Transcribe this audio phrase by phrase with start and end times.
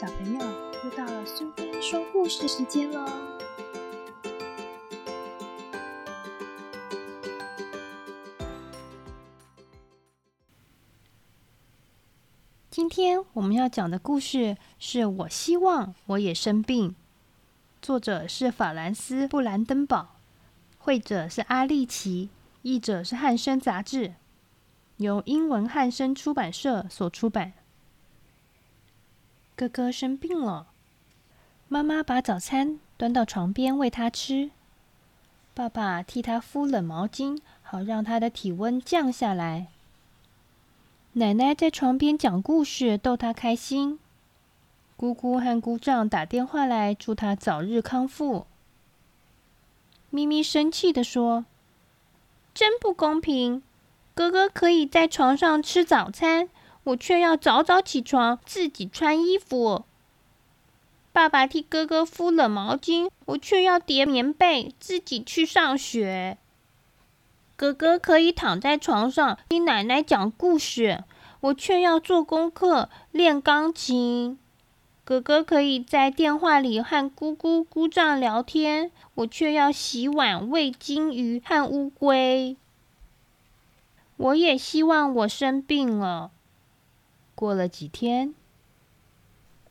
[0.00, 0.38] 小朋友，
[0.84, 3.04] 又到了苏菲说故事时间喽！
[12.70, 16.94] 今天我们要讲的故事是我希望我也生病。
[17.82, 20.20] 作者是法兰斯·布兰登堡，
[20.78, 22.28] 绘者是阿利奇，
[22.62, 24.14] 译者是汉生杂志，
[24.98, 27.54] 由英文汉生出版社所出版。
[29.58, 30.68] 哥哥生病了，
[31.66, 34.52] 妈妈把早餐端到床边喂他吃。
[35.52, 39.66] 爸爸替他敷冷毛巾，好让他的体温降下来。
[41.14, 43.98] 奶奶在床边讲故事，逗他开心。
[44.96, 48.46] 姑姑和姑丈打电话来，祝他早日康复。
[50.10, 51.46] 咪咪生气地说
[52.54, 53.64] ：“真不公平！
[54.14, 56.48] 哥哥可以在床上吃早餐。”
[56.88, 59.84] 我却要早早起床，自己穿衣服。
[61.12, 66.38] 爸爸替哥哥敷冷毛巾，我却要叠棉被，自己去上学。
[67.56, 71.04] 哥哥可以躺在床上听奶奶讲故事，
[71.40, 74.38] 我却要做功课练钢琴。
[75.04, 82.56] 哥哥可以在电话里和姑姑姑丈聊天，我却要洗碗喂金鱼和乌龟。
[84.16, 86.30] 我也希望我生病了。
[87.38, 88.34] 过了几天，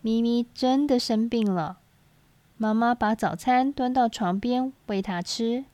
[0.00, 1.78] 咪咪真的生病了。
[2.56, 5.64] 妈妈把早餐端到床边喂他吃，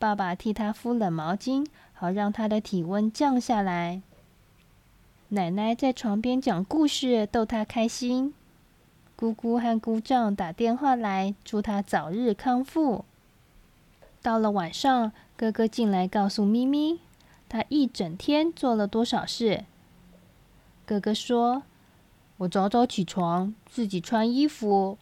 [0.00, 4.02] 爸爸替他敷冷毛巾，好让他的体温降下来。
[5.28, 8.34] 奶奶在床边讲故事逗他开心。
[9.14, 13.04] 姑姑和姑丈打电话来祝他早日康复。
[14.20, 16.98] 到了晚上，哥哥进来告诉咪咪，
[17.48, 19.64] 他一整天做了多少事。
[20.88, 21.64] 哥哥说
[22.38, 24.96] ：“我早早起床，自己穿衣服，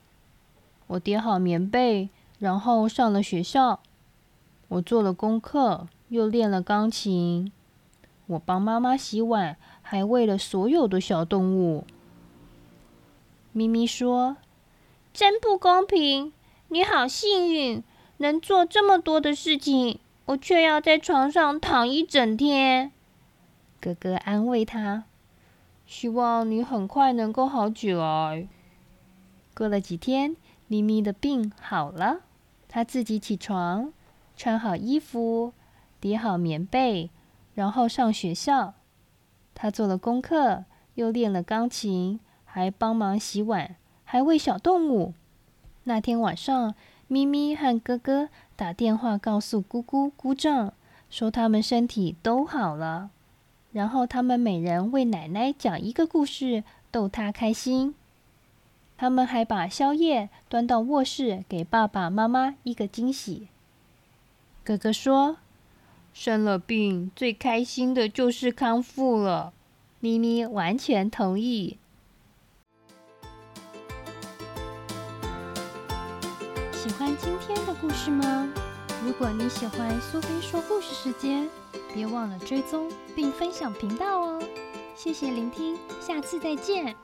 [0.89, 2.09] 我叠好棉被，
[2.41, 3.79] 然后上了学校。
[4.67, 7.53] 我做了功课，又练了钢琴。
[8.27, 11.85] 我帮妈妈洗碗，还喂了所有的小动物。”
[13.55, 14.39] 咪咪说
[15.15, 16.33] ：“真不公平！
[16.67, 17.85] 你好幸运，
[18.17, 22.91] 能做这么多的事情，我却要在床上躺一整天。”
[23.81, 25.05] 哥哥安慰他。
[25.87, 28.49] 希望你很快能够好起来。
[29.55, 30.37] 过了几天，
[30.67, 32.23] 咪咪的病好了，
[32.69, 33.93] 他自己起床，
[34.37, 35.53] 穿好衣服，
[36.01, 37.11] 叠好棉被，
[37.55, 38.75] 然后上学校。
[39.55, 40.65] 他做了功课，
[40.97, 45.15] 又练了钢琴，还帮忙洗碗，还喂小动物。
[45.85, 46.75] 那天晚上，
[47.07, 50.75] 咪咪和哥哥打电话告诉姑姑、姑丈，
[51.09, 53.11] 说他们身体都好了。
[53.77, 57.95] 然后他们每人为奶奶讲一个故事，逗她开心。
[58.97, 63.49] 他们还把宵夜端到卧室，给爸爸妈妈一个惊喜。
[64.65, 65.37] 哥哥说
[66.15, 69.53] ：“生了病，最开心的就是康复了。”
[70.01, 71.77] 咪咪完全同意。
[76.73, 78.51] 喜欢今天的故事吗？
[79.05, 81.47] 如果你喜欢苏菲说故事时间。
[81.97, 84.43] 别忘了追踪并分享频道哦！
[84.95, 86.95] 谢谢聆听，下次再见。